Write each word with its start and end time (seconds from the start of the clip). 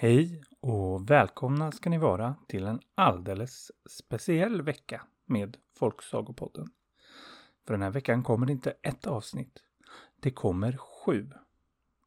Hej 0.00 0.42
och 0.60 1.10
välkomna 1.10 1.72
ska 1.72 1.90
ni 1.90 1.98
vara 1.98 2.34
till 2.48 2.66
en 2.66 2.80
alldeles 2.94 3.70
speciell 3.90 4.62
vecka 4.62 5.02
med 5.26 5.56
Folksagopodden. 5.78 6.66
För 7.66 7.74
den 7.74 7.82
här 7.82 7.90
veckan 7.90 8.22
kommer 8.22 8.46
det 8.46 8.52
inte 8.52 8.74
ett 8.82 9.06
avsnitt. 9.06 9.62
Det 10.20 10.30
kommer 10.30 10.76
sju. 10.76 11.30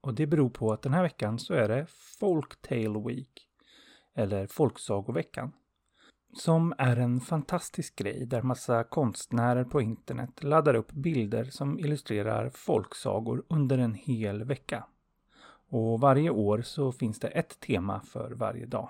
Och 0.02 0.14
det 0.14 0.28
beror 0.28 0.50
på 0.50 0.74
att 0.74 0.82
den 0.82 0.94
här 0.94 1.04
veckan 1.04 1.40
så 1.40 1.54
är 1.54 1.70
det 1.70 1.86
Folktale 2.20 3.00
Week. 3.08 3.48
Eller 4.14 4.48
Folksagoveckan. 4.48 5.52
Som 6.34 6.74
är 6.78 6.98
en 6.98 7.22
fantastisk 7.22 7.96
grej 7.96 8.26
där 8.26 8.42
massa 8.42 8.84
konstnärer 8.84 9.64
på 9.64 9.82
internet 9.82 10.44
laddar 10.44 10.74
upp 10.74 10.92
bilder 10.92 11.44
som 11.44 11.80
illustrerar 11.80 12.50
folksagor 12.50 13.44
under 13.50 13.78
en 13.78 13.94
hel 13.94 14.44
vecka. 14.44 14.86
Och 15.72 16.00
varje 16.00 16.30
år 16.30 16.62
så 16.62 16.92
finns 16.92 17.20
det 17.20 17.28
ett 17.28 17.60
tema 17.60 18.02
för 18.02 18.32
varje 18.32 18.66
dag. 18.66 18.90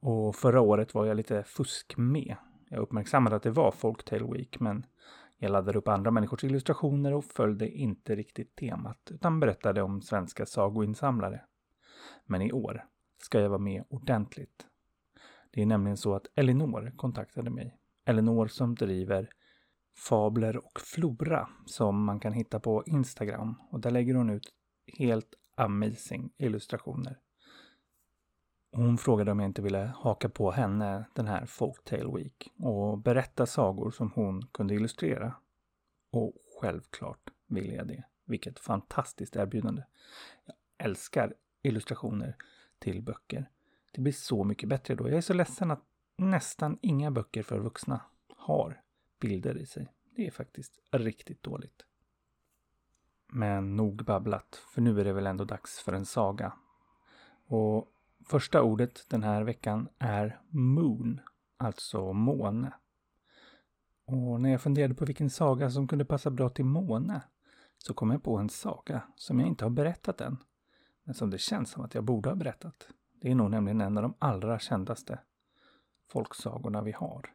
Och 0.00 0.36
förra 0.36 0.60
året 0.60 0.94
var 0.94 1.06
jag 1.06 1.16
lite 1.16 1.42
fusk 1.42 1.96
med. 1.96 2.36
Jag 2.68 2.80
uppmärksammade 2.80 3.36
att 3.36 3.42
det 3.42 3.50
var 3.50 3.70
Folktale 3.70 4.32
Week 4.32 4.60
men 4.60 4.86
jag 5.38 5.50
laddade 5.50 5.78
upp 5.78 5.88
andra 5.88 6.10
människors 6.10 6.44
illustrationer 6.44 7.14
och 7.14 7.24
följde 7.24 7.68
inte 7.70 8.16
riktigt 8.16 8.56
temat 8.56 9.10
utan 9.10 9.40
berättade 9.40 9.82
om 9.82 10.02
svenska 10.02 10.46
sagoinsamlare. 10.46 11.40
Men 12.26 12.42
i 12.42 12.52
år 12.52 12.84
ska 13.22 13.40
jag 13.40 13.48
vara 13.48 13.58
med 13.58 13.84
ordentligt. 13.88 14.66
Det 15.50 15.62
är 15.62 15.66
nämligen 15.66 15.96
så 15.96 16.14
att 16.14 16.26
Elinor 16.34 16.92
kontaktade 16.96 17.50
mig. 17.50 17.78
Elinor 18.04 18.46
som 18.46 18.74
driver 18.74 19.28
Fabler 20.08 20.56
och 20.56 20.80
Flora 20.80 21.48
som 21.66 22.04
man 22.04 22.20
kan 22.20 22.32
hitta 22.32 22.60
på 22.60 22.84
Instagram. 22.86 23.54
Och 23.70 23.80
där 23.80 23.90
lägger 23.90 24.14
hon 24.14 24.30
ut 24.30 24.54
helt 24.92 25.34
amazing 25.54 26.30
illustrationer. 26.36 27.18
Hon 28.72 28.98
frågade 28.98 29.32
om 29.32 29.40
jag 29.40 29.48
inte 29.48 29.62
ville 29.62 29.92
haka 29.96 30.28
på 30.28 30.50
henne 30.50 31.04
den 31.14 31.26
här 31.26 31.46
Folktale 31.46 32.16
Week 32.16 32.52
och 32.58 32.98
berätta 32.98 33.46
sagor 33.46 33.90
som 33.90 34.10
hon 34.14 34.46
kunde 34.46 34.74
illustrera. 34.74 35.34
Och 36.10 36.34
självklart 36.60 37.30
ville 37.46 37.74
jag 37.74 37.86
det. 37.86 38.04
Vilket 38.24 38.58
fantastiskt 38.58 39.36
erbjudande. 39.36 39.82
Jag 40.46 40.56
älskar 40.86 41.34
illustrationer 41.62 42.36
till 42.78 43.02
böcker. 43.02 43.50
Det 43.92 44.00
blir 44.00 44.12
så 44.12 44.44
mycket 44.44 44.68
bättre 44.68 44.94
då. 44.94 45.08
Jag 45.08 45.16
är 45.16 45.20
så 45.20 45.34
ledsen 45.34 45.70
att 45.70 45.82
nästan 46.16 46.78
inga 46.82 47.10
böcker 47.10 47.42
för 47.42 47.58
vuxna 47.58 48.00
har 48.36 48.82
bilder 49.20 49.58
i 49.58 49.66
sig. 49.66 49.92
Det 50.16 50.26
är 50.26 50.30
faktiskt 50.30 50.78
riktigt 50.90 51.42
dåligt. 51.42 51.84
Men 53.32 53.76
nog 53.76 54.04
babblat, 54.04 54.62
för 54.68 54.80
nu 54.80 55.00
är 55.00 55.04
det 55.04 55.12
väl 55.12 55.26
ändå 55.26 55.44
dags 55.44 55.80
för 55.80 55.92
en 55.92 56.06
saga. 56.06 56.52
Och 57.46 57.88
första 58.24 58.62
ordet 58.62 59.06
den 59.08 59.22
här 59.22 59.42
veckan 59.42 59.88
är 59.98 60.40
Moon, 60.48 61.20
alltså 61.56 62.12
måne. 62.12 62.72
Och 64.04 64.40
när 64.40 64.50
jag 64.50 64.60
funderade 64.60 64.94
på 64.94 65.04
vilken 65.04 65.30
saga 65.30 65.70
som 65.70 65.88
kunde 65.88 66.04
passa 66.04 66.30
bra 66.30 66.48
till 66.48 66.64
måne 66.64 67.20
så 67.78 67.94
kom 67.94 68.10
jag 68.10 68.22
på 68.22 68.36
en 68.36 68.48
saga 68.48 69.02
som 69.16 69.40
jag 69.40 69.48
inte 69.48 69.64
har 69.64 69.70
berättat 69.70 70.20
än. 70.20 70.36
Men 71.04 71.14
som 71.14 71.30
det 71.30 71.38
känns 71.38 71.70
som 71.70 71.84
att 71.84 71.94
jag 71.94 72.04
borde 72.04 72.28
ha 72.28 72.36
berättat. 72.36 72.88
Det 73.20 73.30
är 73.30 73.34
nog 73.34 73.50
nämligen 73.50 73.80
en 73.80 73.96
av 73.96 74.02
de 74.02 74.14
allra 74.18 74.58
kändaste 74.58 75.18
folksagorna 76.08 76.82
vi 76.82 76.92
har. 76.92 77.32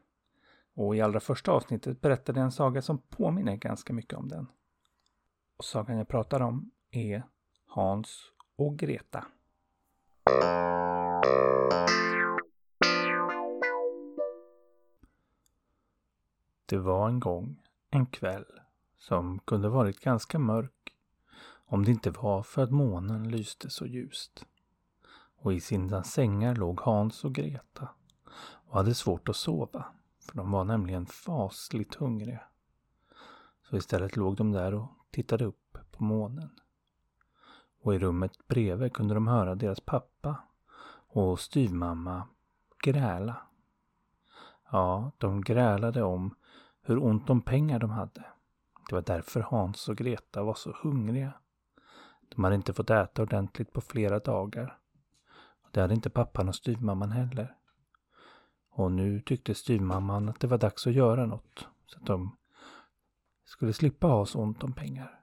Och 0.74 0.96
i 0.96 1.00
allra 1.00 1.20
första 1.20 1.52
avsnittet 1.52 2.00
berättade 2.00 2.40
jag 2.40 2.44
en 2.44 2.52
saga 2.52 2.82
som 2.82 2.98
påminner 2.98 3.56
ganska 3.56 3.92
mycket 3.92 4.18
om 4.18 4.28
den. 4.28 4.46
Och 5.56 5.64
sagan 5.64 5.98
jag 5.98 6.08
pratar 6.08 6.40
om 6.40 6.70
är 6.90 7.22
Hans 7.66 8.32
och 8.56 8.78
Greta. 8.78 9.24
Det 16.66 16.78
var 16.78 17.08
en 17.08 17.20
gång 17.20 17.62
en 17.90 18.06
kväll 18.06 18.44
som 18.96 19.38
kunde 19.38 19.68
varit 19.68 20.00
ganska 20.00 20.38
mörk 20.38 20.94
om 21.66 21.84
det 21.84 21.90
inte 21.90 22.10
var 22.10 22.42
för 22.42 22.62
att 22.62 22.70
månen 22.70 23.30
lyste 23.30 23.70
så 23.70 23.86
ljust. 23.86 24.46
Och 25.36 25.52
i 25.52 25.60
sina 25.60 26.04
sängar 26.04 26.54
låg 26.54 26.80
Hans 26.80 27.24
och 27.24 27.34
Greta 27.34 27.88
och 28.66 28.76
hade 28.76 28.94
svårt 28.94 29.28
att 29.28 29.36
sova 29.36 29.84
för 30.20 30.36
de 30.36 30.50
var 30.50 30.64
nämligen 30.64 31.06
fasligt 31.06 31.94
hungriga. 31.94 32.40
Så 33.62 33.76
istället 33.76 34.16
låg 34.16 34.36
de 34.36 34.52
där 34.52 34.74
och 34.74 35.03
tittade 35.14 35.44
upp 35.44 35.78
på 35.90 36.04
månen. 36.04 36.50
Och 37.80 37.94
i 37.94 37.98
rummet 37.98 38.48
bredvid 38.48 38.92
kunde 38.92 39.14
de 39.14 39.26
höra 39.26 39.54
deras 39.54 39.80
pappa 39.80 40.36
och 41.08 41.40
styvmamma 41.40 42.28
gräla. 42.84 43.36
Ja, 44.70 45.12
de 45.18 45.40
grälade 45.40 46.02
om 46.02 46.34
hur 46.82 47.04
ont 47.04 47.30
om 47.30 47.40
pengar 47.40 47.78
de 47.78 47.90
hade. 47.90 48.24
Det 48.88 48.94
var 48.94 49.02
därför 49.02 49.40
Hans 49.40 49.88
och 49.88 49.96
Greta 49.96 50.42
var 50.42 50.54
så 50.54 50.76
hungriga. 50.82 51.32
De 52.28 52.44
hade 52.44 52.56
inte 52.56 52.72
fått 52.72 52.90
äta 52.90 53.22
ordentligt 53.22 53.72
på 53.72 53.80
flera 53.80 54.18
dagar. 54.18 54.78
Det 55.70 55.80
hade 55.80 55.94
inte 55.94 56.10
pappan 56.10 56.48
och 56.48 56.54
styvmamman 56.54 57.12
heller. 57.12 57.56
Och 58.70 58.92
nu 58.92 59.20
tyckte 59.20 59.54
styvmamman 59.54 60.28
att 60.28 60.40
det 60.40 60.46
var 60.46 60.58
dags 60.58 60.86
att 60.86 60.92
göra 60.92 61.26
något. 61.26 61.68
Så 61.86 61.98
att 61.98 62.06
de 62.06 62.36
skulle 63.44 63.72
slippa 63.72 64.06
ha 64.06 64.26
så 64.26 64.40
ont 64.40 64.62
om 64.62 64.72
pengar. 64.72 65.20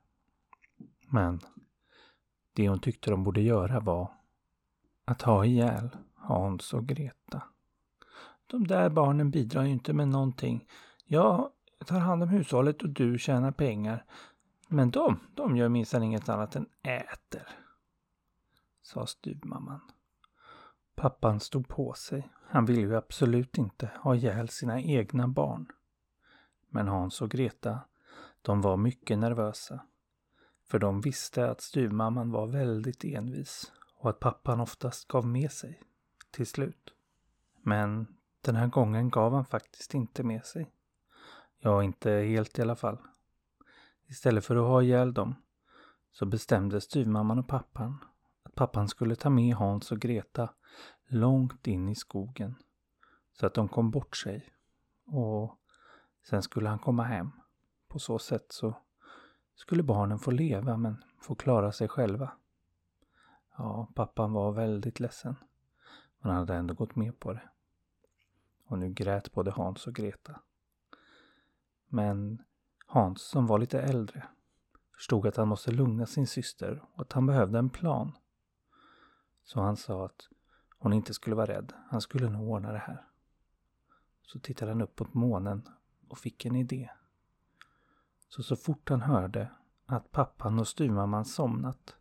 Men 1.10 1.40
det 2.54 2.70
hon 2.70 2.80
tyckte 2.80 3.12
de 3.12 3.24
borde 3.24 3.42
göra 3.42 3.80
var 3.80 4.12
att 5.06 5.22
ha 5.22 5.46
ihjäl 5.46 5.90
Hans 6.16 6.74
och 6.74 6.88
Greta. 6.88 7.44
De 8.48 8.68
där 8.68 8.90
barnen 8.90 9.32
bidrar 9.32 9.64
ju 9.64 9.70
inte 9.70 9.94
med 9.94 10.08
någonting. 10.08 10.68
Jag 11.06 11.52
tar 11.86 12.00
hand 12.00 12.24
om 12.24 12.30
hushållet 12.30 12.82
och 12.82 12.90
du 12.90 13.18
tjänar 13.18 13.52
pengar. 13.52 14.06
Men 14.68 14.92
de, 14.92 15.20
de 15.36 15.58
gör 15.58 15.70
minsann 15.70 16.04
inget 16.04 16.30
annat 16.30 16.56
än 16.56 16.66
äter. 16.84 17.48
Sa 18.82 19.06
styvmamman. 19.06 19.82
Pappan 20.96 21.40
stod 21.40 21.68
på 21.68 21.94
sig. 21.94 22.30
Han 22.48 22.66
ville 22.66 22.82
ju 22.82 22.96
absolut 22.96 23.58
inte 23.58 23.90
ha 24.00 24.16
ihjäl 24.16 24.50
sina 24.50 24.82
egna 24.82 25.28
barn. 25.28 25.68
Men 26.70 26.88
Hans 26.88 27.22
och 27.22 27.30
Greta 27.30 27.80
de 28.42 28.62
var 28.62 28.78
mycket 28.78 29.20
nervösa. 29.20 29.86
För 30.68 30.80
de 30.80 31.02
visste 31.02 31.50
att 31.50 31.62
styvmamman 31.62 32.32
var 32.32 32.48
väldigt 32.48 33.04
envis 33.04 33.72
och 33.96 34.10
att 34.10 34.20
pappan 34.20 34.60
oftast 34.60 35.08
gav 35.08 35.28
med 35.28 35.52
sig 35.52 35.82
till 36.32 36.48
slut. 36.48 36.94
Men 37.62 38.08
den 38.42 38.56
här 38.56 38.68
gången 38.68 39.10
gav 39.10 39.34
han 39.34 39.46
faktiskt 39.46 39.94
inte 39.94 40.24
med 40.24 40.46
sig. 40.46 40.72
Ja, 41.60 41.84
inte 41.84 42.12
helt 42.12 42.60
i 42.60 42.62
alla 42.62 42.76
fall. 42.76 42.98
Istället 44.08 44.46
för 44.46 44.56
att 44.56 44.68
ha 44.68 44.82
ihjäl 44.82 45.14
dem 45.14 45.36
så 46.12 46.26
bestämde 46.26 46.82
styvmamman 46.82 47.40
och 47.40 47.48
pappan 47.48 47.98
att 48.44 48.56
pappan 48.56 48.88
skulle 48.88 49.16
ta 49.16 49.30
med 49.30 49.56
Hans 49.56 49.92
och 49.92 50.00
Greta 50.00 50.54
långt 51.08 51.68
in 51.68 51.90
i 51.90 51.96
skogen 51.96 52.56
så 53.32 53.46
att 53.46 53.54
de 53.54 53.68
kom 53.68 53.92
bort 53.92 54.18
sig 54.18 54.50
och 55.06 55.60
sen 56.30 56.42
skulle 56.42 56.70
han 56.70 56.80
komma 56.80 57.04
hem. 57.04 57.32
På 57.92 58.00
så 58.00 58.20
sätt 58.20 58.46
så 58.52 58.74
skulle 59.56 59.84
barnen 59.84 60.20
få 60.20 60.32
leva 60.32 60.78
men 60.78 61.04
få 61.20 61.36
klara 61.36 61.72
sig 61.72 61.88
själva. 61.88 62.32
Ja, 63.58 63.88
pappan 63.96 64.34
var 64.34 64.52
väldigt 64.52 65.00
ledsen. 65.00 65.36
Men 66.20 66.32
han 66.32 66.40
hade 66.40 66.56
ändå 66.56 66.74
gått 66.74 66.96
med 66.96 67.20
på 67.20 67.34
det. 67.34 67.50
Och 68.66 68.80
nu 68.80 68.90
grät 68.90 69.32
både 69.32 69.52
Hans 69.52 69.88
och 69.88 69.96
Greta. 69.96 70.40
Men 71.88 72.44
Hans, 72.86 73.22
som 73.22 73.48
var 73.48 73.60
lite 73.60 73.82
äldre, 73.82 74.28
förstod 74.96 75.28
att 75.28 75.38
han 75.38 75.48
måste 75.48 75.72
lugna 75.72 76.06
sin 76.06 76.28
syster 76.28 76.84
och 76.94 77.02
att 77.02 77.14
han 77.14 77.26
behövde 77.26 77.60
en 77.60 77.70
plan. 77.70 78.12
Så 79.44 79.62
han 79.62 79.78
sa 79.78 80.06
att 80.06 80.30
hon 80.78 80.94
inte 80.94 81.14
skulle 81.14 81.36
vara 81.36 81.54
rädd. 81.54 81.74
Han 81.90 82.02
skulle 82.02 82.30
nog 82.30 82.50
ordna 82.50 82.72
det 82.72 82.78
här. 82.78 83.06
Så 84.22 84.40
tittade 84.40 84.72
han 84.72 84.82
upp 84.82 85.00
mot 85.00 85.14
månen 85.14 85.70
och 86.10 86.18
fick 86.18 86.46
en 86.46 86.56
idé. 86.56 86.90
Så 88.32 88.44
så 88.44 88.56
fort 88.56 88.90
han 88.90 89.02
hörde 89.02 89.52
att 89.86 90.12
pappan 90.12 90.60
och 90.60 90.68
styvmamman 90.68 91.26
somnat 91.26 91.96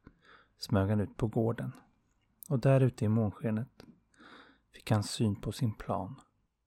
smög 0.59 0.91
han 0.91 1.01
ut 1.01 1.17
på 1.17 1.27
gården. 1.27 1.73
Och 2.49 2.59
där 2.59 2.81
ute 2.81 3.05
i 3.05 3.09
månskenet 3.09 3.85
fick 4.75 4.91
han 4.91 5.03
syn 5.03 5.37
på 5.37 5.53
sin 5.53 5.75
plan. 5.75 6.21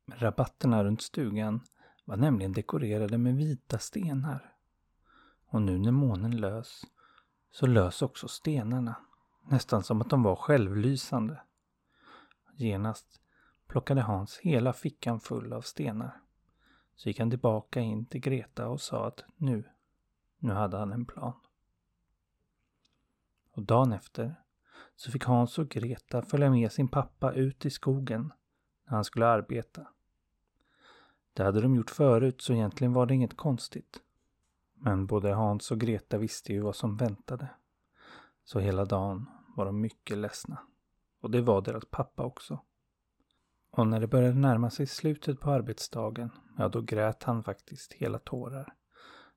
Rabatterna 0.07 0.83
runt 0.83 1.01
stugan 1.01 1.62
var 2.06 2.18
nämligen 2.18 2.51
dekorerade 2.51 3.18
med 3.18 3.36
vita 3.36 3.80
stenar. 3.80 4.56
Och 5.45 5.62
nu 5.62 5.80
när 5.80 5.92
månen 5.92 6.38
lös 6.38 6.86
så 7.51 7.68
lös 7.68 8.01
också 8.01 8.27
stenarna. 8.27 8.95
Nästan 9.50 9.83
som 9.83 10.01
att 10.01 10.09
de 10.09 10.24
var 10.24 10.36
självlysande. 10.36 11.42
Genast 12.56 13.21
plockade 13.68 14.01
Hans 14.01 14.38
hela 14.38 14.74
fickan 14.74 15.19
full 15.19 15.54
av 15.54 15.62
stenar. 15.62 16.22
Så 16.95 17.10
gick 17.10 17.19
han 17.19 17.30
tillbaka 17.30 17.80
in 17.80 18.06
till 18.06 18.22
Greta 18.22 18.68
och 18.68 18.81
sa 18.81 19.07
att 19.07 19.24
nu, 19.36 19.63
nu 20.38 20.54
hade 20.54 20.78
han 20.78 20.92
en 20.92 21.06
plan. 21.06 21.34
Och 23.51 23.63
dagen 23.63 23.94
efter 23.94 24.36
så 24.95 25.12
fick 25.12 25.24
Hans 25.24 25.60
och 25.60 25.69
Greta 25.69 26.22
följa 26.22 26.50
med 26.50 26.72
sin 26.72 26.88
pappa 26.88 27.34
ut 27.34 27.66
i 27.66 27.69
skogen 27.69 28.34
när 28.86 28.95
han 28.95 29.04
skulle 29.04 29.28
arbeta. 29.28 29.88
Det 31.34 31.44
hade 31.44 31.62
de 31.62 31.75
gjort 31.75 31.90
förut 31.90 32.42
så 32.42 32.54
egentligen 32.54 32.94
var 32.94 33.06
det 33.06 33.13
inget 33.13 33.38
konstigt. 33.38 34.01
Men 34.74 35.06
både 35.06 35.34
Hans 35.34 35.72
och 35.72 35.80
Greta 35.80 36.18
visste 36.18 36.54
ju 36.54 36.60
vad 36.60 36.75
som 36.75 36.98
väntade. 36.98 37.50
Så 38.44 38.60
hela 38.60 38.86
dagen 38.86 39.30
var 39.56 39.66
de 39.66 39.81
mycket 39.81 40.18
ledsna. 40.18 40.57
Och 41.19 41.31
det 41.31 41.42
var 41.42 41.62
deras 41.62 41.86
pappa 41.86 42.24
också. 42.24 42.60
Och 43.75 43.87
när 43.87 43.99
det 43.99 44.07
började 44.07 44.39
närma 44.39 44.69
sig 44.69 44.87
slutet 44.87 45.39
på 45.39 45.51
arbetsdagen, 45.51 46.29
ja 46.57 46.69
då 46.69 46.81
grät 46.81 47.23
han 47.23 47.43
faktiskt 47.43 47.93
hela 47.93 48.19
tårar. 48.19 48.73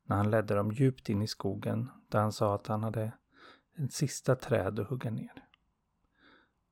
När 0.05 0.17
han 0.17 0.31
ledde 0.31 0.55
dem 0.55 0.73
djupt 0.73 1.09
in 1.09 1.23
i 1.23 1.27
skogen 1.27 1.91
där 2.09 2.21
han 2.21 2.33
sa 2.33 2.55
att 2.55 2.67
han 2.67 2.83
hade 2.83 3.13
ett 3.79 3.93
sista 3.93 4.37
träd 4.37 4.81
att 4.81 4.89
hugga 4.89 5.11
ner. 5.11 5.45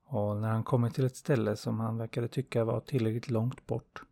Och 0.04 0.36
när 0.36 0.48
han 0.48 0.64
kommit 0.64 0.94
till 0.94 1.04
ett 1.04 1.16
ställe 1.16 1.56
som 1.56 1.80
han 1.80 1.98
verkade 1.98 2.28
tycka 2.28 2.64
var 2.64 2.80
tillräckligt 2.80 3.30
långt 3.30 3.66
bort 3.66 4.02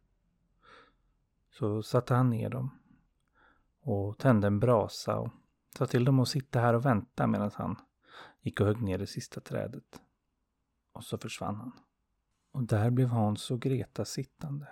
så 1.50 1.82
satte 1.82 2.14
han 2.14 2.31
ner 2.31 2.50
dem 2.50 2.70
och 3.81 4.19
tände 4.19 4.46
en 4.46 4.60
brasa 4.60 5.19
och 5.19 5.31
sa 5.78 5.87
till 5.87 6.04
dem 6.04 6.20
att 6.20 6.28
sitta 6.28 6.60
här 6.60 6.75
och 6.75 6.87
vänta 6.87 7.26
medan 7.26 7.50
han 7.54 7.76
gick 8.40 8.60
och 8.60 8.66
högg 8.66 8.82
ner 8.82 8.99
det 8.99 9.06
sista 9.06 9.40
trädet. 9.40 10.00
Och 10.93 11.04
så 11.04 11.19
försvann 11.19 11.56
han. 11.56 11.72
Och 12.52 12.62
där 12.62 12.90
blev 12.90 13.08
Hans 13.08 13.50
och 13.50 13.60
Greta 13.60 14.04
sittande. 14.04 14.69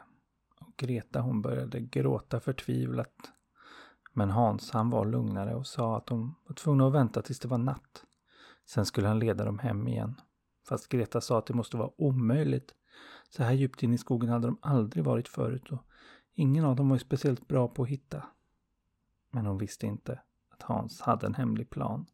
Och 0.60 0.76
Greta 0.76 1.20
hon 1.20 1.42
började 1.42 1.80
gråta 1.80 2.40
förtvivlat. 2.40 3.32
Men 4.12 4.30
Hans 4.30 4.70
han 4.70 4.90
var 4.90 5.04
lugnare 5.04 5.54
och 5.54 5.66
sa 5.66 5.96
att 5.96 6.06
de 6.06 6.34
var 6.46 6.54
tvungna 6.54 6.86
att 6.86 6.92
vänta 6.92 7.22
tills 7.22 7.40
det 7.40 7.48
var 7.48 7.58
natt. 7.58 8.04
Sen 8.66 8.86
skulle 8.86 9.08
han 9.08 9.18
leda 9.18 9.44
dem 9.44 9.58
hem 9.58 9.88
igen. 9.88 10.20
Fast 10.68 10.88
Greta 10.88 11.20
sa 11.20 11.38
att 11.38 11.46
det 11.46 11.54
måste 11.54 11.76
vara 11.76 11.90
omöjligt. 11.96 12.74
Så 13.28 13.42
här 13.42 13.52
djupt 13.52 13.82
in 13.82 13.94
i 13.94 13.98
skogen 13.98 14.28
hade 14.28 14.46
de 14.46 14.58
aldrig 14.62 15.04
varit 15.04 15.28
förut 15.28 15.72
och 15.72 15.84
ingen 16.34 16.64
av 16.64 16.76
dem 16.76 16.88
var 16.88 16.96
ju 16.96 17.00
speciellt 17.00 17.48
bra 17.48 17.68
på 17.68 17.82
att 17.82 17.88
hitta. 17.88 18.26
Men 19.30 19.46
hon 19.46 19.58
visste 19.58 19.86
inte 19.86 20.20
att 20.48 20.62
Hans 20.62 21.00
hade 21.00 21.26
en 21.26 21.34
hemlig 21.34 21.70
plan. 21.70 22.06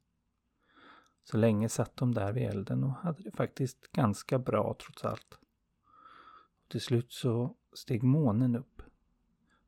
Så 1.24 1.36
länge 1.36 1.68
satt 1.68 1.96
de 1.96 2.14
där 2.14 2.32
vid 2.32 2.42
elden 2.42 2.84
och 2.84 2.90
hade 2.90 3.22
det 3.22 3.36
faktiskt 3.36 3.92
ganska 3.92 4.38
bra 4.38 4.76
trots 4.80 5.04
allt. 5.04 5.38
Till 6.68 6.80
slut 6.80 7.12
så 7.12 7.56
steg 7.72 8.02
månen 8.02 8.56
upp. 8.56 8.82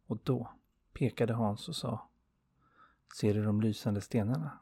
Och 0.06 0.18
då 0.24 0.52
pekade 0.92 1.34
Hans 1.34 1.68
och 1.68 1.76
sa 1.76 2.08
Ser 3.20 3.34
du 3.34 3.44
de 3.44 3.60
lysande 3.60 4.00
stenarna? 4.00 4.58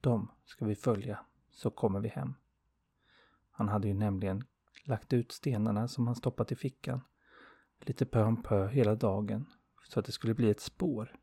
De 0.00 0.30
ska 0.44 0.64
vi 0.64 0.74
följa, 0.74 1.24
så 1.50 1.70
kommer 1.70 2.00
vi 2.00 2.08
hem. 2.08 2.34
Han 3.50 3.68
hade 3.68 3.88
ju 3.88 3.94
nämligen 3.94 4.44
lagt 4.84 5.12
ut 5.12 5.32
stenarna 5.32 5.88
som 5.88 6.06
han 6.06 6.16
stoppat 6.16 6.52
i 6.52 6.56
fickan 6.56 7.00
lite 7.80 8.06
pö 8.06 8.24
om 8.24 8.42
pö 8.42 8.68
hela 8.68 8.94
dagen 8.94 9.46
så 9.84 10.00
att 10.00 10.06
det 10.06 10.12
skulle 10.12 10.34
bli 10.34 10.50
ett 10.50 10.60
spår 10.60 11.16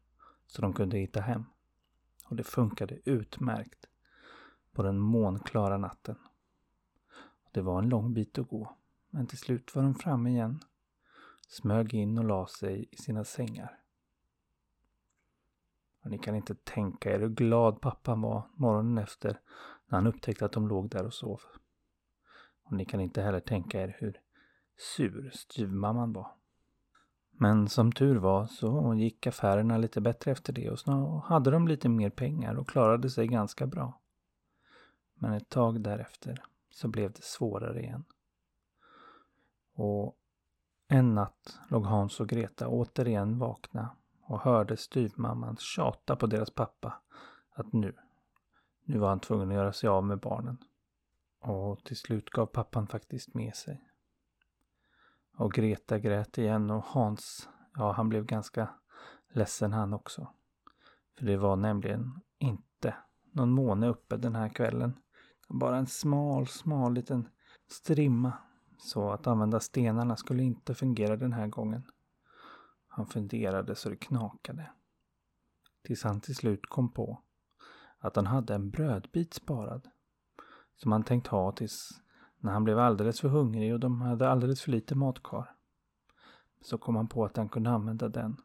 så 0.47 0.61
de 0.61 0.73
kunde 0.73 0.97
hitta 0.97 1.21
hem. 1.21 1.45
Och 2.25 2.35
det 2.35 2.43
funkade 2.43 2.99
utmärkt 3.05 3.87
på 4.71 4.83
den 4.83 4.99
månklara 4.99 5.77
natten. 5.77 6.15
Det 7.51 7.61
var 7.61 7.79
en 7.79 7.89
lång 7.89 8.13
bit 8.13 8.37
att 8.37 8.47
gå, 8.47 8.77
men 9.15 9.27
till 9.27 9.37
slut 9.37 9.75
var 9.75 9.83
de 9.83 9.95
framme 9.95 10.29
igen, 10.29 10.59
smög 11.47 11.93
in 11.93 12.17
och 12.17 12.23
la 12.23 12.47
sig 12.47 12.89
i 12.91 12.95
sina 12.95 13.23
sängar. 13.23 13.79
Och 16.03 16.11
ni 16.11 16.17
kan 16.17 16.35
inte 16.35 16.55
tänka 16.55 17.15
er 17.15 17.19
hur 17.19 17.29
glad 17.29 17.81
pappan 17.81 18.21
var 18.21 18.47
morgonen 18.53 18.97
efter 18.97 19.39
när 19.87 19.97
han 19.97 20.07
upptäckte 20.07 20.45
att 20.45 20.51
de 20.51 20.67
låg 20.67 20.89
där 20.89 21.05
och 21.05 21.13
sov. 21.13 21.41
Och 22.63 22.73
ni 22.73 22.85
kan 22.85 22.99
inte 22.99 23.21
heller 23.21 23.39
tänka 23.39 23.81
er 23.81 23.95
hur 23.99 24.19
sur 24.77 25.31
styvmamman 25.33 26.13
var. 26.13 26.35
Men 27.31 27.69
som 27.69 27.91
tur 27.91 28.15
var 28.15 28.45
så 28.45 28.93
gick 28.93 29.27
affärerna 29.27 29.77
lite 29.77 30.01
bättre 30.01 30.31
efter 30.31 30.53
det 30.53 30.69
och 30.69 30.79
så 30.79 31.23
hade 31.25 31.51
de 31.51 31.67
lite 31.67 31.89
mer 31.89 32.09
pengar 32.09 32.55
och 32.55 32.69
klarade 32.69 33.09
sig 33.09 33.27
ganska 33.27 33.67
bra. 33.67 34.01
Men 35.13 35.33
ett 35.33 35.49
tag 35.49 35.81
därefter 35.81 36.43
så 36.69 36.87
blev 36.87 37.11
det 37.11 37.23
svårare 37.23 37.81
igen. 37.81 38.03
Och 39.75 40.17
en 40.87 41.15
natt 41.15 41.59
låg 41.69 41.85
Hans 41.85 42.19
och 42.19 42.29
Greta 42.29 42.67
återigen 42.67 43.39
vakna 43.39 43.95
och 44.21 44.39
hörde 44.39 44.77
styvmamman 44.77 45.57
tjata 45.57 46.15
på 46.15 46.27
deras 46.27 46.51
pappa 46.51 47.01
att 47.51 47.73
nu, 47.73 47.95
nu 48.83 48.97
var 48.97 49.09
han 49.09 49.19
tvungen 49.19 49.49
att 49.49 49.55
göra 49.55 49.73
sig 49.73 49.89
av 49.89 50.03
med 50.03 50.19
barnen. 50.19 50.57
Och 51.39 51.83
till 51.83 51.97
slut 51.97 52.29
gav 52.29 52.45
pappan 52.45 52.87
faktiskt 52.87 53.33
med 53.33 53.55
sig. 53.55 53.89
Och 55.37 55.53
Greta 55.53 55.99
grät 55.99 56.37
igen 56.37 56.71
och 56.71 56.83
Hans, 56.83 57.49
ja 57.73 57.91
han 57.91 58.09
blev 58.09 58.25
ganska 58.25 58.69
ledsen 59.29 59.73
han 59.73 59.93
också. 59.93 60.27
För 61.17 61.25
det 61.25 61.37
var 61.37 61.55
nämligen 61.55 62.21
inte 62.37 62.95
någon 63.31 63.51
måne 63.51 63.87
uppe 63.87 64.17
den 64.17 64.35
här 64.35 64.49
kvällen. 64.49 64.99
Bara 65.49 65.77
en 65.77 65.87
smal, 65.87 66.47
smal 66.47 66.93
liten 66.93 67.29
strimma. 67.67 68.33
Så 68.77 69.11
att 69.11 69.27
använda 69.27 69.59
stenarna 69.59 70.15
skulle 70.15 70.43
inte 70.43 70.75
fungera 70.75 71.15
den 71.15 71.33
här 71.33 71.47
gången. 71.47 71.83
Han 72.87 73.07
funderade 73.07 73.75
så 73.75 73.89
det 73.89 73.95
knakade. 73.95 74.71
Tills 75.81 76.03
han 76.03 76.21
till 76.21 76.35
slut 76.35 76.65
kom 76.69 76.91
på 76.91 77.21
att 77.99 78.15
han 78.15 78.25
hade 78.25 78.55
en 78.55 78.69
brödbit 78.69 79.33
sparad. 79.33 79.87
Som 80.75 80.91
han 80.91 81.03
tänkt 81.03 81.27
ha 81.27 81.51
tills 81.51 82.01
när 82.39 82.51
han 82.51 82.63
blev 82.63 82.79
alldeles 82.79 83.21
för 83.21 83.29
hungrig 83.29 83.73
och 83.73 83.79
de 83.79 84.01
hade 84.01 84.29
alldeles 84.29 84.61
för 84.61 84.71
lite 84.71 84.95
mat 84.95 85.23
kvar. 85.23 85.55
Så 86.61 86.77
kom 86.77 86.95
han 86.95 87.07
på 87.07 87.25
att 87.25 87.37
han 87.37 87.49
kunde 87.49 87.69
använda 87.69 88.09
den. 88.09 88.41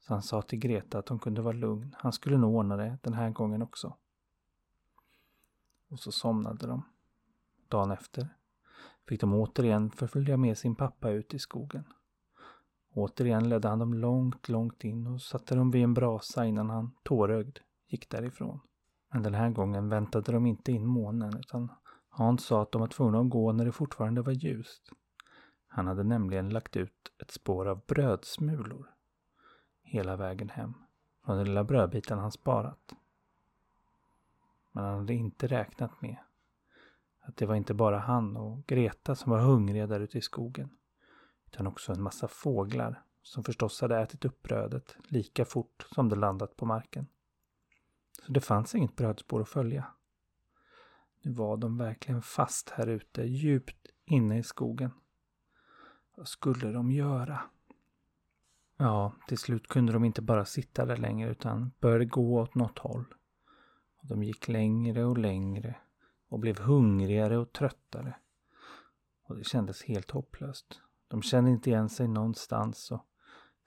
Så 0.00 0.14
han 0.14 0.22
sa 0.22 0.42
till 0.42 0.58
Greta 0.58 0.98
att 0.98 1.08
hon 1.08 1.18
kunde 1.18 1.42
vara 1.42 1.56
lugn. 1.56 1.94
Han 1.98 2.12
skulle 2.12 2.38
nog 2.38 2.54
ordna 2.54 2.76
det 2.76 2.98
den 3.02 3.14
här 3.14 3.30
gången 3.30 3.62
också. 3.62 3.96
Och 5.88 6.00
så 6.00 6.12
somnade 6.12 6.66
de. 6.66 6.84
Dagen 7.68 7.90
efter 7.90 8.37
fick 9.08 9.20
de 9.20 9.34
återigen 9.34 9.90
förfölja 9.90 10.36
med 10.36 10.58
sin 10.58 10.74
pappa 10.74 11.10
ut 11.10 11.34
i 11.34 11.38
skogen. 11.38 11.84
Återigen 12.94 13.48
ledde 13.48 13.68
han 13.68 13.78
dem 13.78 13.94
långt, 13.94 14.48
långt 14.48 14.84
in 14.84 15.06
och 15.06 15.22
satte 15.22 15.54
dem 15.54 15.70
vid 15.70 15.84
en 15.84 15.94
brasa 15.94 16.46
innan 16.46 16.70
han, 16.70 16.94
tårögd, 17.02 17.58
gick 17.88 18.10
därifrån. 18.10 18.60
Men 19.12 19.22
den 19.22 19.34
här 19.34 19.50
gången 19.50 19.88
väntade 19.88 20.32
de 20.32 20.46
inte 20.46 20.72
in 20.72 20.86
månen 20.86 21.38
utan 21.38 21.68
Hans 22.08 22.44
sa 22.44 22.62
att 22.62 22.72
de 22.72 22.80
var 22.80 22.88
tvungna 22.88 23.20
att 23.20 23.30
gå 23.30 23.52
när 23.52 23.64
det 23.64 23.72
fortfarande 23.72 24.22
var 24.22 24.32
ljust. 24.32 24.90
Han 25.66 25.86
hade 25.86 26.04
nämligen 26.04 26.48
lagt 26.48 26.76
ut 26.76 27.12
ett 27.22 27.30
spår 27.30 27.68
av 27.68 27.80
brödsmulor 27.86 28.86
hela 29.82 30.16
vägen 30.16 30.48
hem 30.48 30.74
från 31.24 31.36
den 31.36 31.46
lilla 31.46 31.64
brödbiten 31.64 32.18
han 32.18 32.32
sparat. 32.32 32.94
Men 34.72 34.84
han 34.84 34.98
hade 34.98 35.14
inte 35.14 35.46
räknat 35.46 36.02
med 36.02 36.16
att 37.28 37.36
det 37.36 37.46
var 37.46 37.54
inte 37.54 37.74
bara 37.74 37.98
han 37.98 38.36
och 38.36 38.66
Greta 38.66 39.14
som 39.14 39.32
var 39.32 39.40
hungriga 39.40 39.86
där 39.86 40.00
ute 40.00 40.18
i 40.18 40.20
skogen. 40.20 40.70
Utan 41.46 41.66
också 41.66 41.92
en 41.92 42.02
massa 42.02 42.28
fåglar 42.28 43.02
som 43.22 43.44
förstås 43.44 43.80
hade 43.80 43.98
ätit 43.98 44.24
upp 44.24 44.42
brödet 44.42 44.96
lika 45.08 45.44
fort 45.44 45.86
som 45.94 46.08
det 46.08 46.16
landat 46.16 46.56
på 46.56 46.66
marken. 46.66 47.06
Så 48.26 48.32
det 48.32 48.40
fanns 48.40 48.74
inget 48.74 48.96
brödspår 48.96 49.40
att 49.40 49.48
följa. 49.48 49.86
Nu 51.22 51.32
var 51.32 51.56
de 51.56 51.78
verkligen 51.78 52.22
fast 52.22 52.70
här 52.70 52.86
ute, 52.86 53.22
djupt 53.22 53.86
inne 54.04 54.38
i 54.38 54.42
skogen. 54.42 54.90
Vad 56.14 56.28
skulle 56.28 56.72
de 56.72 56.90
göra? 56.90 57.40
Ja, 58.76 59.12
till 59.28 59.38
slut 59.38 59.68
kunde 59.68 59.92
de 59.92 60.04
inte 60.04 60.22
bara 60.22 60.44
sitta 60.44 60.86
där 60.86 60.96
längre 60.96 61.30
utan 61.30 61.72
började 61.80 62.04
gå 62.04 62.40
åt 62.40 62.54
något 62.54 62.78
håll. 62.78 63.04
Och 63.96 64.06
de 64.06 64.22
gick 64.22 64.48
längre 64.48 65.04
och 65.04 65.18
längre 65.18 65.76
och 66.28 66.38
blev 66.38 66.58
hungrigare 66.58 67.38
och 67.38 67.52
tröttare. 67.52 68.16
Och 69.22 69.36
det 69.36 69.44
kändes 69.44 69.82
helt 69.82 70.10
hopplöst. 70.10 70.80
De 71.08 71.22
kände 71.22 71.50
inte 71.50 71.70
igen 71.70 71.88
sig 71.88 72.08
någonstans 72.08 72.90
och 72.90 73.06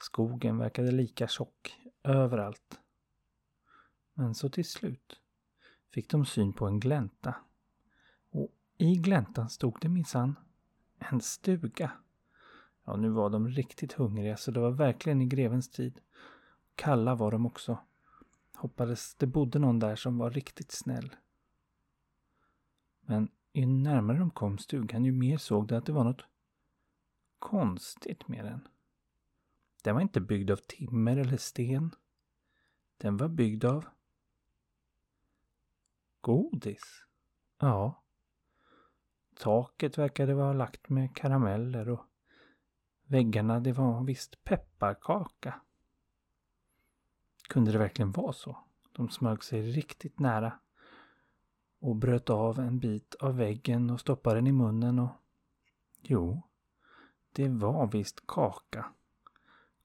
skogen 0.04 0.58
verkade 0.58 0.92
lika 0.92 1.28
tjock 1.28 1.78
överallt. 2.04 2.80
Men 4.14 4.36
så 4.36 4.50
till 4.50 4.70
slut 4.70 5.20
fick 5.94 6.10
de 6.10 6.26
syn 6.26 6.54
på 6.54 6.68
en 6.68 6.80
glänta. 6.80 7.36
Och 8.30 8.52
i 8.78 8.96
gläntan 8.96 9.50
stod 9.50 9.78
det 9.82 9.90
minsann 9.90 10.36
en 11.00 11.22
stuga. 11.22 11.92
Ja, 12.86 12.96
nu 12.96 13.10
var 13.10 13.30
de 13.30 13.48
riktigt 13.48 13.94
hungriga 13.94 14.38
så 14.38 14.52
det 14.52 14.60
var 14.60 14.72
verkligen 14.72 15.22
i 15.22 15.26
grevens 15.26 15.70
tid. 15.70 16.00
Kalla 16.76 17.16
var 17.16 17.32
de 17.32 17.46
också. 17.46 17.80
Hoppades 18.56 19.16
det 19.16 19.28
bodde 19.28 19.60
någon 19.60 19.80
där 19.80 19.96
som 19.96 20.18
var 20.18 20.32
riktigt 20.32 20.72
snäll. 20.72 21.16
Men 23.02 23.30
ju 23.54 23.66
närmare 23.66 24.18
de 24.18 24.30
kom 24.32 24.58
stugan 24.58 25.06
ju 25.06 25.12
mer 25.12 25.38
såg 25.38 25.68
de 25.68 25.76
att 25.76 25.86
det 25.86 25.92
var 25.92 26.04
något 26.04 26.26
konstigt 27.40 28.28
med 28.28 28.46
den. 28.46 28.68
Den 29.84 29.96
var 29.96 30.02
inte 30.02 30.22
byggd 30.22 30.52
av 30.52 30.56
timmer 30.56 31.18
eller 31.18 31.38
sten. 31.38 31.96
Den 32.98 33.18
var 33.18 33.28
byggd 33.28 33.66
av 33.66 33.86
godis. 36.22 37.06
Ja. 37.60 38.04
Taket 39.36 39.98
verkade 39.98 40.34
vara 40.34 40.54
lagt 40.54 40.90
med 40.90 41.16
karameller 41.16 41.90
och 41.90 42.06
väggarna 43.04 43.60
det 43.60 43.72
var 43.72 44.04
visst 44.04 44.44
pepparkaka. 44.44 45.62
Kunde 47.50 47.72
det 47.72 47.78
verkligen 47.78 48.12
vara 48.12 48.34
så? 48.34 48.58
De 48.92 49.10
smög 49.10 49.44
sig 49.44 49.62
riktigt 49.62 50.20
nära 50.20 50.60
och 51.82 51.96
bröt 51.96 52.30
av 52.30 52.60
en 52.60 52.80
bit 52.80 53.16
av 53.16 53.38
väggen 53.38 53.90
och 53.90 54.00
stoppade 54.00 54.36
den 54.36 54.48
i 54.48 54.52
munnen 54.52 55.00
och... 55.00 55.10
Jo, 56.02 56.42
det 57.32 57.50
var 57.50 57.88
visst 57.88 58.28
kaka. 58.28 58.86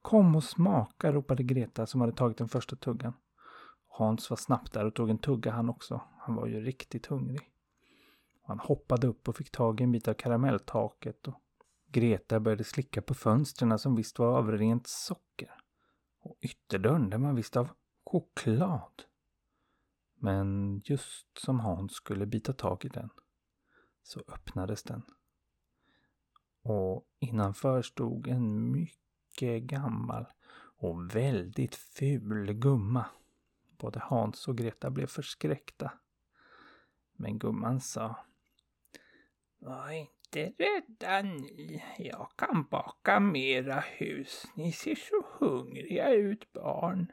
Kom 0.03 0.37
och 0.37 0.45
smaka, 0.45 1.13
ropade 1.13 1.43
Greta 1.43 1.87
som 1.87 2.01
hade 2.01 2.13
tagit 2.13 2.39
den 2.39 2.49
första 2.49 2.77
tuggan. 2.77 3.13
Hans 3.89 4.31
var 4.31 4.37
snabbt 4.37 4.73
där 4.73 4.85
och 4.85 4.95
tog 4.95 5.11
en 5.11 5.19
tugga 5.19 5.53
han 5.53 5.71
också. 5.71 6.01
Han 6.19 6.35
var 6.35 6.47
ju 6.47 6.61
riktigt 6.61 7.07
hungrig. 7.07 7.51
Han 8.43 8.59
hoppade 8.59 9.07
upp 9.07 9.29
och 9.29 9.37
fick 9.37 9.51
tag 9.51 9.81
i 9.81 9.85
en 9.85 9.93
bit 9.93 10.09
av 10.09 10.15
karamelltaket 10.15 11.29
och 11.29 11.41
Greta 11.89 12.41
började 12.41 12.65
slicka 12.65 13.03
på 13.03 13.15
fönstren 13.15 13.79
som 13.79 13.95
visst 13.95 14.19
var 14.19 14.39
av 14.39 14.53
rent 14.53 14.87
socker. 14.87 15.51
Och 16.21 16.37
ytterdörren 16.41 17.11
den 17.11 17.23
var 17.23 17.33
visst 17.33 17.57
av 17.57 17.69
choklad. 18.05 19.03
Men 20.19 20.81
just 20.85 21.39
som 21.39 21.61
Hans 21.61 21.93
skulle 21.93 22.27
bita 22.27 22.53
tag 22.53 22.85
i 22.85 22.89
den 22.89 23.11
så 24.03 24.21
öppnades 24.29 24.83
den. 24.83 25.03
Och 26.63 27.07
innanför 27.19 27.83
stod 27.83 28.29
en 28.29 28.73
mycket 28.73 29.63
gammal 29.63 30.27
och 30.79 31.15
väldigt 31.15 31.75
ful 31.75 32.53
gumma. 32.53 33.07
Både 33.79 34.01
Hans 34.01 34.49
och 34.49 34.59
Greta 34.59 34.91
blev 34.91 35.07
förskräckta. 35.07 35.93
Men 37.13 37.39
gumman 37.39 37.81
sa 37.81 38.17
Var 39.59 39.91
inte 39.91 40.53
rädda 40.59 41.23
ni. 41.23 41.85
Jag 41.99 42.31
kan 42.37 42.67
baka 42.71 43.21
mera 43.21 43.81
hus. 43.81 44.47
Ni 44.55 44.73
ser 44.73 44.95
så 44.95 45.27
hungriga 45.39 46.11
ut 46.11 46.53
barn. 46.53 47.13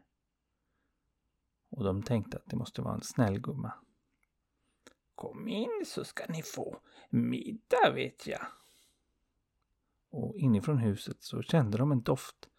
Och 1.75 1.83
de 1.83 2.03
tänkte 2.03 2.37
att 2.37 2.49
det 2.49 2.55
måste 2.55 2.81
vara 2.81 2.93
en 2.93 3.01
snäll 3.01 3.39
gumma. 3.39 3.73
Kom 5.15 5.47
in 5.47 5.83
så 5.85 6.03
ska 6.03 6.25
ni 6.29 6.43
få 6.43 6.79
middag 7.09 7.91
vet 7.93 8.27
jag. 8.27 8.41
Och 10.09 10.35
inifrån 10.37 10.77
huset 10.77 11.23
så 11.23 11.41
kände 11.41 11.77
de 11.77 11.91
en 11.91 12.01
doft 12.01 12.49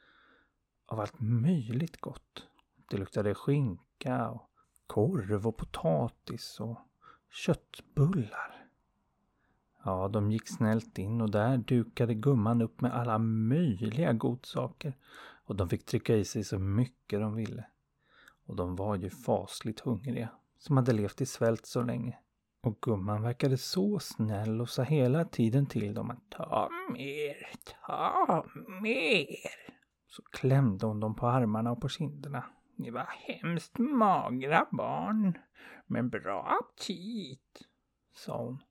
av 0.86 1.00
allt 1.00 1.20
möjligt 1.20 2.00
gott. 2.00 2.46
Det 2.90 2.96
luktade 2.96 3.34
skinka 3.34 4.30
och 4.30 4.50
korv 4.86 5.46
och 5.46 5.56
potatis 5.56 6.60
och 6.60 6.78
köttbullar. 7.30 8.68
Ja, 9.84 10.08
de 10.08 10.32
gick 10.32 10.48
snällt 10.48 10.98
in 10.98 11.20
och 11.20 11.30
där 11.30 11.56
dukade 11.56 12.14
gumman 12.14 12.62
upp 12.62 12.80
med 12.80 12.94
alla 12.94 13.18
möjliga 13.18 14.12
godsaker. 14.12 14.96
Och 15.46 15.56
de 15.56 15.68
fick 15.68 15.86
trycka 15.86 16.16
i 16.16 16.24
sig 16.24 16.44
så 16.44 16.58
mycket 16.58 17.20
de 17.20 17.34
ville. 17.34 17.66
Och 18.46 18.56
de 18.56 18.76
var 18.76 18.96
ju 18.96 19.10
fasligt 19.10 19.80
hungriga, 19.80 20.28
som 20.58 20.76
hade 20.76 20.92
levt 20.92 21.20
i 21.20 21.26
svält 21.26 21.66
så 21.66 21.82
länge. 21.82 22.18
Och 22.60 22.80
gumman 22.80 23.22
verkade 23.22 23.58
så 23.58 23.98
snäll 23.98 24.60
och 24.60 24.68
sa 24.68 24.82
hela 24.82 25.24
tiden 25.24 25.66
till 25.66 25.94
dem 25.94 26.10
att 26.10 26.30
ta 26.30 26.70
mer, 26.92 27.36
ta 27.86 28.44
mer. 28.82 29.36
Så 30.08 30.22
klämde 30.22 30.86
hon 30.86 31.00
dem 31.00 31.16
på 31.16 31.26
armarna 31.26 31.72
och 31.72 31.80
på 31.80 31.88
kinderna. 31.88 32.44
Ni 32.76 32.90
var 32.90 33.06
hemskt 33.10 33.78
magra 33.78 34.66
barn, 34.72 35.38
men 35.86 36.08
bra 36.08 36.58
aptit, 36.60 37.62
sa 38.12 38.44
hon. 38.44 38.62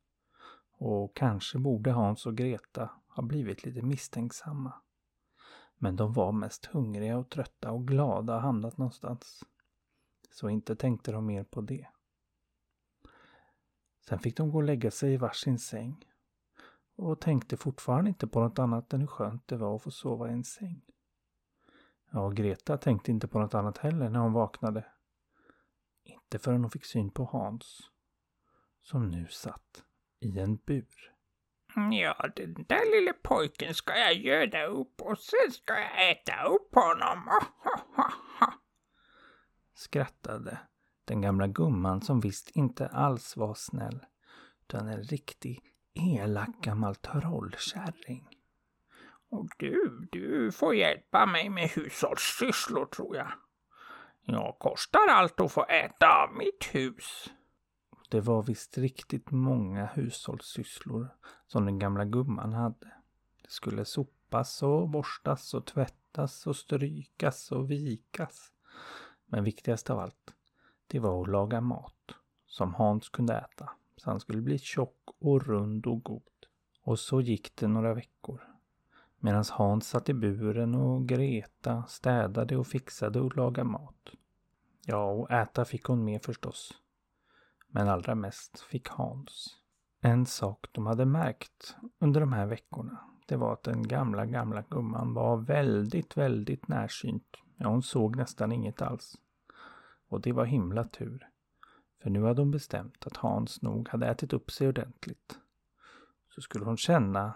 Och 0.77 1.15
kanske 1.15 1.59
borde 1.59 1.91
Hans 1.91 2.25
och 2.25 2.37
Greta 2.37 2.89
ha 3.07 3.23
blivit 3.23 3.65
lite 3.65 3.81
misstänksamma. 3.81 4.73
Men 5.77 5.95
de 5.95 6.13
var 6.13 6.31
mest 6.31 6.65
hungriga 6.65 7.17
och 7.17 7.29
trötta 7.29 7.71
och 7.71 7.87
glada 7.87 8.35
och 8.35 8.41
hamnat 8.41 8.77
någonstans. 8.77 9.43
Så 10.33 10.49
inte 10.49 10.75
tänkte 10.75 11.11
de 11.11 11.25
mer 11.25 11.43
på 11.43 11.61
det. 11.61 11.87
Sen 14.07 14.19
fick 14.19 14.37
de 14.37 14.51
gå 14.51 14.57
och 14.57 14.63
lägga 14.63 14.91
sig 14.91 15.13
i 15.13 15.17
varsin 15.17 15.59
säng 15.59 16.05
och 16.95 17.21
tänkte 17.21 17.57
fortfarande 17.57 18.09
inte 18.09 18.27
på 18.27 18.39
något 18.39 18.59
annat 18.59 18.93
än 18.93 18.99
hur 18.99 19.07
skönt 19.07 19.47
det 19.47 19.57
var 19.57 19.75
att 19.75 19.83
få 19.83 19.91
sova 19.91 20.29
i 20.29 20.33
en 20.33 20.43
säng. 20.43 20.81
Ja, 22.11 22.29
Greta 22.29 22.77
tänkte 22.77 23.11
inte 23.11 23.27
på 23.27 23.39
något 23.39 23.53
annat 23.53 23.77
heller 23.77 24.09
när 24.09 24.19
hon 24.19 24.33
vaknade. 24.33 24.85
Inte 26.03 26.39
förrän 26.39 26.61
hon 26.61 26.71
fick 26.71 26.85
syn 26.85 27.11
på 27.11 27.25
Hans, 27.25 27.89
som 28.81 29.11
nu 29.11 29.27
satt 29.27 29.83
i 30.19 30.39
en 30.39 30.55
bur. 30.55 31.13
Ja, 31.91 32.27
den 32.35 32.53
där 32.53 32.99
lille 32.99 33.13
pojken 33.13 33.73
ska 33.73 33.97
jag 33.97 34.13
göda 34.13 34.65
upp 34.65 35.01
och 35.01 35.17
sen 35.17 35.51
ska 35.51 35.73
jag 35.73 36.11
äta 36.11 36.43
upp 36.43 36.75
honom. 36.75 37.29
Skrattade 39.73 40.59
den 41.05 41.21
gamla 41.21 41.47
gumman 41.47 42.01
som 42.01 42.19
visst 42.19 42.49
inte 42.49 42.87
alls 42.87 43.37
var 43.37 43.53
snäll, 43.53 44.05
utan 44.61 44.87
en 44.87 45.03
riktig 45.03 45.61
elak 45.93 46.49
gammal 46.61 46.95
trollkärring. 46.95 48.27
Och 49.29 49.49
du, 49.57 50.07
du 50.11 50.51
får 50.51 50.75
hjälpa 50.75 51.25
mig 51.25 51.49
med 51.49 51.69
hushållssysslor 51.69 52.85
tror 52.85 53.15
jag. 53.15 53.31
Jag 54.25 54.55
kostar 54.59 55.07
allt 55.09 55.39
att 55.39 55.51
få 55.51 55.65
äta 55.65 56.23
av 56.23 56.33
mitt 56.33 56.75
hus. 56.75 57.31
Det 58.09 58.21
var 58.21 58.43
visst 58.43 58.77
riktigt 58.77 59.31
många 59.31 59.85
hushållssysslor 59.85 61.07
som 61.47 61.65
den 61.65 61.79
gamla 61.79 62.05
gumman 62.05 62.53
hade. 62.53 62.93
Det 63.43 63.51
skulle 63.51 63.85
sopas 63.85 64.63
och 64.63 64.89
borstas 64.89 65.53
och 65.53 65.65
tvättas 65.65 66.47
och 66.47 66.55
strykas 66.55 67.51
och 67.51 67.71
vikas. 67.71 68.51
Men 69.25 69.43
viktigast 69.43 69.89
av 69.89 69.99
allt, 69.99 70.33
det 70.87 70.99
var 70.99 71.21
att 71.21 71.29
laga 71.29 71.61
mat 71.61 72.15
som 72.47 72.73
Hans 72.73 73.09
kunde 73.09 73.33
äta 73.37 73.69
så 73.97 74.09
han 74.09 74.19
skulle 74.19 74.41
bli 74.41 74.57
tjock 74.57 74.97
och 75.19 75.47
rund 75.47 75.87
och 75.87 76.03
god. 76.03 76.21
Och 76.81 76.99
så 76.99 77.21
gick 77.21 77.55
det 77.55 77.67
några 77.67 77.93
veckor. 77.93 78.41
Medan 79.19 79.43
Hans 79.51 79.87
satt 79.89 80.09
i 80.09 80.13
buren 80.13 80.75
och 80.75 81.07
Greta 81.07 81.83
städade 81.87 82.57
och 82.57 82.67
fixade 82.67 83.19
och 83.19 83.37
lagade 83.37 83.69
mat. 83.69 84.09
Ja, 84.85 85.11
och 85.11 85.31
äta 85.31 85.65
fick 85.65 85.83
hon 85.83 86.03
med 86.03 86.23
förstås. 86.23 86.73
Men 87.67 87.87
allra 87.87 88.15
mest 88.15 88.59
fick 88.59 88.89
Hans. 88.89 89.57
En 90.01 90.25
sak 90.25 90.65
de 90.71 90.85
hade 90.85 91.05
märkt 91.05 91.75
under 91.99 92.19
de 92.19 92.33
här 92.33 92.45
veckorna, 92.45 92.99
det 93.27 93.35
var 93.35 93.53
att 93.53 93.63
den 93.63 93.87
gamla, 93.87 94.25
gamla 94.25 94.61
gumman 94.61 95.13
var 95.13 95.37
väldigt, 95.37 96.17
väldigt 96.17 96.67
närsynt. 96.67 97.37
Ja, 97.57 97.67
hon 97.67 97.83
såg 97.83 98.15
nästan 98.15 98.51
inget 98.51 98.81
alls. 98.81 99.17
Och 100.07 100.21
det 100.21 100.31
var 100.31 100.45
himla 100.45 100.83
tur. 100.83 101.29
För 102.01 102.09
nu 102.09 102.23
hade 102.23 102.41
hon 102.41 102.51
bestämt 102.51 103.07
att 103.07 103.17
Hans 103.17 103.61
nog 103.61 103.89
hade 103.89 104.07
ätit 104.07 104.33
upp 104.33 104.51
sig 104.51 104.67
ordentligt. 104.67 105.39
Så 106.29 106.41
skulle 106.41 106.65
hon 106.65 106.77
känna 106.77 107.33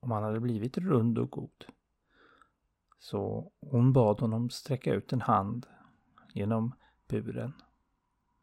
om 0.00 0.10
han 0.10 0.22
hade 0.22 0.40
blivit 0.40 0.78
rund 0.78 1.18
och 1.18 1.30
god. 1.30 1.64
Så 2.98 3.52
hon 3.60 3.92
bad 3.92 4.20
honom 4.20 4.50
sträcka 4.50 4.94
ut 4.94 5.12
en 5.12 5.20
hand 5.20 5.66
genom 6.34 6.74
buren. 7.08 7.52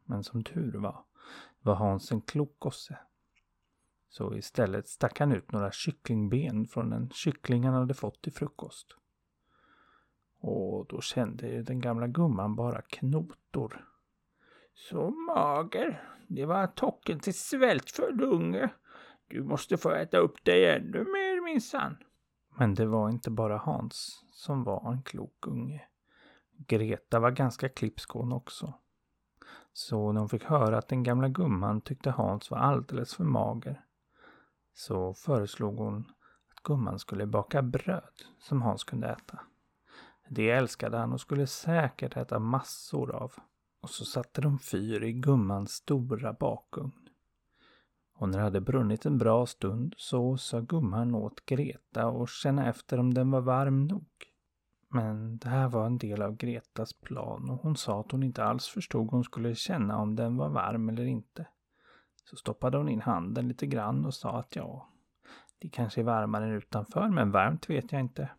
Men 0.04 0.24
som 0.24 0.44
tur 0.44 0.78
var, 0.78 1.04
var 1.62 1.76
Hans 1.76 2.12
en 2.12 2.22
klok 2.22 2.56
gosse. 2.60 2.98
Så 4.10 4.36
istället 4.36 4.88
stack 4.88 5.20
han 5.20 5.32
ut 5.32 5.52
några 5.52 5.72
kycklingben 5.72 6.68
från 6.68 6.94
en 6.94 7.10
kyckling 7.10 7.64
han 7.64 7.74
hade 7.74 7.94
fått 7.94 8.22
till 8.22 8.34
frukost. 8.34 8.88
Och 10.40 10.86
då 10.90 11.02
kände 11.02 11.48
ju 11.48 11.64
den 11.64 11.80
gamla 11.80 12.08
gumman 12.08 12.56
bara 12.56 12.82
knotor. 12.82 13.86
Så 14.74 15.10
mager. 15.10 16.04
Det 16.28 16.46
var 16.46 16.68
tocken 16.68 17.20
till 17.20 17.34
svältfödd 17.34 18.22
unge. 18.22 18.70
Du 19.28 19.44
måste 19.44 19.78
få 19.78 19.92
äta 19.92 20.18
upp 20.18 20.44
dig 20.44 20.76
ännu 20.76 21.00
mer 21.00 21.44
minsann. 21.44 21.98
Men 22.58 22.74
det 22.74 22.86
var 22.86 23.10
inte 23.10 23.32
bara 23.32 23.58
Hans 23.58 24.26
som 24.32 24.64
var 24.64 24.92
en 24.92 25.04
klok 25.04 25.48
unge. 25.48 25.82
Greta 26.68 27.20
var 27.20 27.32
ganska 27.32 27.70
klipsk 27.70 28.12
hon 28.12 28.34
också. 28.34 28.74
Så 29.74 30.12
när 30.12 30.20
hon 30.20 30.30
fick 30.30 30.44
höra 30.44 30.78
att 30.78 30.88
den 30.88 31.04
gamla 31.04 31.30
gumman 31.30 31.82
tyckte 31.82 32.12
Hans 32.12 32.52
var 32.52 32.58
alldeles 32.58 33.16
för 33.16 33.24
mager 33.24 33.84
så 34.74 35.14
föreslog 35.14 35.78
hon 35.78 36.12
att 36.52 36.64
gumman 36.64 37.00
skulle 37.00 37.26
baka 37.26 37.62
bröd 37.62 38.14
som 38.40 38.62
Hans 38.62 38.84
kunde 38.84 39.08
äta. 39.08 39.40
Det 40.30 40.50
älskade 40.50 40.98
han 40.98 41.14
och 41.14 41.22
skulle 41.22 41.48
säkert 41.48 42.18
äta 42.18 42.40
massor 42.40 43.16
av. 43.16 43.34
Och 43.82 43.90
så 43.90 44.06
satte 44.06 44.42
de 44.42 44.60
fyr 44.60 45.04
i 45.04 45.14
gummans 45.14 45.72
stora 45.72 46.34
bakugn. 46.34 47.10
Och 48.16 48.30
när 48.30 48.38
det 48.38 48.44
hade 48.44 48.62
brunnit 48.62 49.06
en 49.06 49.18
bra 49.18 49.46
stund 49.46 49.94
så 49.98 50.38
sa 50.38 50.60
gumman 50.60 51.16
åt 51.16 51.46
Greta 51.46 52.08
och 52.08 52.30
känna 52.30 52.70
efter 52.70 53.00
om 53.00 53.14
den 53.14 53.32
var 53.32 53.42
varm 53.42 53.88
nog. 53.88 54.08
Men 54.90 55.38
det 55.38 55.50
här 55.50 55.68
var 55.68 55.86
en 55.86 55.98
del 55.98 56.22
av 56.22 56.36
Gretas 56.36 56.94
plan 56.94 57.50
och 57.50 57.62
hon 57.62 57.76
sa 57.76 58.00
att 58.00 58.12
hon 58.12 58.24
inte 58.24 58.44
alls 58.44 58.68
förstod 58.68 59.12
hon 59.12 59.24
skulle 59.24 59.56
känna 59.56 59.98
om 59.98 60.16
den 60.16 60.38
var 60.38 60.50
varm 60.50 60.90
eller 60.90 61.06
inte. 61.06 61.48
Så 62.24 62.36
stoppade 62.36 62.78
hon 62.78 62.90
in 62.90 63.02
handen 63.02 63.48
lite 63.48 63.68
grann 63.68 64.06
och 64.06 64.14
sa 64.14 64.40
att 64.40 64.56
ja, 64.56 64.90
det 65.60 65.70
kanske 65.70 66.02
är 66.02 66.06
varmare 66.06 66.46
än 66.46 66.52
utanför, 66.52 67.10
men 67.10 67.32
varmt 67.32 67.70
vet 67.70 67.92
jag 67.92 68.02
inte. 68.02 68.30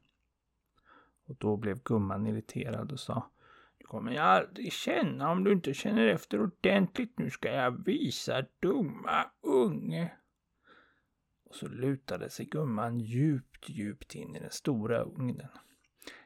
Och 1.29 1.37
då 1.39 1.57
blev 1.57 1.83
gumman 1.83 2.27
irriterad 2.27 2.93
och 2.93 3.01
sa 3.01 3.31
Du 3.79 3.87
kommer 3.87 4.13
jag 4.13 4.25
aldrig 4.25 4.73
känna 4.73 5.31
om 5.31 5.45
du 5.45 5.53
inte 5.53 5.75
känner 5.75 6.07
efter 6.07 6.41
ordentligt. 6.41 7.19
Nu 7.19 7.31
ska 7.31 7.53
jag 7.53 7.85
visa 7.85 8.45
dumma 8.61 9.31
unge. 9.43 10.13
Och 11.45 11.55
så 11.55 11.69
lutade 11.69 12.31
sig 12.31 12.47
gumman 12.47 13.01
djupt, 13.01 13.69
djupt 13.69 14.15
in 14.15 14.37
i 14.37 14.41
den 14.41 14.51
stora 14.51 15.03
ugnen. 15.03 15.49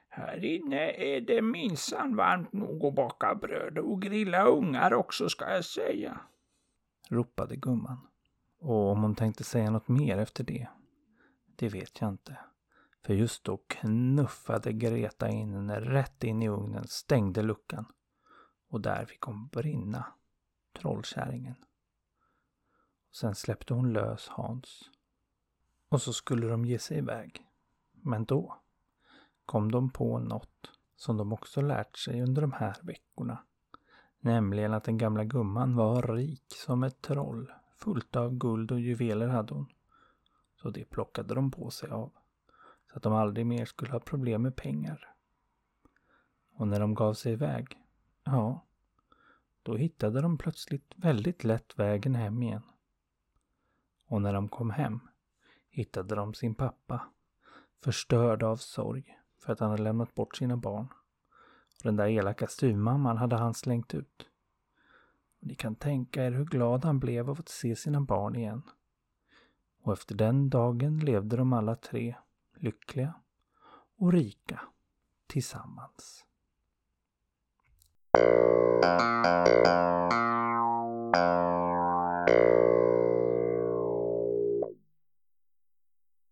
Här 0.08 0.44
inne 0.44 0.90
är 0.90 1.20
det 1.20 1.42
minsann 1.42 2.16
varmt 2.16 2.52
nog 2.52 2.84
att 2.84 2.94
baka 2.94 3.34
bröd 3.34 3.78
och 3.78 4.02
grilla 4.02 4.44
ungar 4.44 4.92
också 4.92 5.28
ska 5.28 5.50
jag 5.50 5.64
säga. 5.64 6.20
Ropade 7.08 7.56
gumman. 7.56 8.08
Och 8.60 8.90
om 8.90 9.02
hon 9.02 9.14
tänkte 9.14 9.44
säga 9.44 9.70
något 9.70 9.88
mer 9.88 10.18
efter 10.18 10.44
det, 10.44 10.68
det 11.56 11.68
vet 11.68 12.00
jag 12.00 12.10
inte. 12.10 12.36
För 13.02 13.14
just 13.14 13.44
då 13.44 13.56
knuffade 13.56 14.72
Greta 14.72 15.28
in 15.28 15.54
henne 15.54 15.80
rätt 15.80 16.24
in 16.24 16.42
i 16.42 16.48
ugnen, 16.48 16.84
stängde 16.88 17.42
luckan. 17.42 17.84
Och 18.68 18.80
där 18.80 19.04
fick 19.04 19.20
hon 19.20 19.46
brinna, 19.46 20.06
trollkärringen. 20.72 21.54
Sen 23.12 23.34
släppte 23.34 23.74
hon 23.74 23.92
lös 23.92 24.28
Hans. 24.28 24.90
Och 25.88 26.02
så 26.02 26.12
skulle 26.12 26.46
de 26.46 26.64
ge 26.64 26.78
sig 26.78 26.98
iväg. 26.98 27.46
Men 27.92 28.24
då 28.24 28.60
kom 29.44 29.72
de 29.72 29.90
på 29.90 30.18
något 30.18 30.70
som 30.96 31.16
de 31.16 31.32
också 31.32 31.60
lärt 31.60 31.96
sig 31.96 32.22
under 32.22 32.42
de 32.42 32.52
här 32.52 32.76
veckorna. 32.82 33.38
Nämligen 34.20 34.74
att 34.74 34.84
den 34.84 34.98
gamla 34.98 35.24
gumman 35.24 35.76
var 35.76 36.02
rik 36.02 36.44
som 36.48 36.82
ett 36.82 37.02
troll. 37.02 37.52
Fullt 37.76 38.16
av 38.16 38.34
guld 38.34 38.72
och 38.72 38.80
juveler 38.80 39.28
hade 39.28 39.54
hon. 39.54 39.66
Så 40.56 40.70
det 40.70 40.84
plockade 40.84 41.34
de 41.34 41.50
på 41.50 41.70
sig 41.70 41.90
av. 41.90 42.12
Så 42.92 42.98
att 42.98 43.02
de 43.02 43.12
aldrig 43.12 43.46
mer 43.46 43.64
skulle 43.64 43.92
ha 43.92 44.00
problem 44.00 44.42
med 44.42 44.56
pengar. 44.56 45.14
Och 46.54 46.68
när 46.68 46.80
de 46.80 46.94
gav 46.94 47.14
sig 47.14 47.32
iväg, 47.32 47.78
ja, 48.24 48.66
då 49.62 49.76
hittade 49.76 50.20
de 50.20 50.38
plötsligt 50.38 50.92
väldigt 50.96 51.44
lätt 51.44 51.78
vägen 51.78 52.14
hem 52.14 52.42
igen. 52.42 52.62
Och 54.06 54.22
när 54.22 54.32
de 54.32 54.48
kom 54.48 54.70
hem 54.70 55.00
hittade 55.70 56.14
de 56.14 56.34
sin 56.34 56.54
pappa, 56.54 57.08
förstörd 57.84 58.42
av 58.42 58.56
sorg 58.56 59.18
för 59.38 59.52
att 59.52 59.60
han 59.60 59.70
hade 59.70 59.82
lämnat 59.82 60.14
bort 60.14 60.36
sina 60.36 60.56
barn. 60.56 60.88
Och 61.76 61.82
den 61.82 61.96
där 61.96 62.06
elaka 62.06 62.46
styvmamman 62.46 63.16
hade 63.16 63.36
han 63.36 63.54
slängt 63.54 63.94
ut. 63.94 64.28
Ni 65.40 65.54
kan 65.54 65.74
tänka 65.74 66.24
er 66.24 66.32
hur 66.32 66.44
glad 66.44 66.84
han 66.84 66.98
blev 66.98 67.30
av 67.30 67.40
att 67.40 67.48
se 67.48 67.76
sina 67.76 68.00
barn 68.00 68.36
igen. 68.36 68.62
Och 69.82 69.92
efter 69.92 70.14
den 70.14 70.50
dagen 70.50 70.98
levde 70.98 71.36
de 71.36 71.52
alla 71.52 71.76
tre 71.76 72.16
lyckliga 72.62 73.14
och 73.96 74.12
rika 74.12 74.60
tillsammans. 75.26 76.24